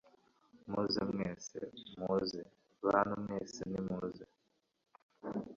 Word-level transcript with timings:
muze 0.71 1.01
mwese, 1.11 1.59
muze 1.99 2.41
(bantu 2.85 3.13
mwese 3.23 3.59
nimuze 3.71 4.25